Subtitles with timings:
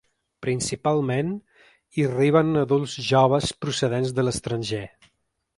[0.45, 1.29] Principalment,
[1.99, 4.85] hi arriben adults joves procedents de l’estranger.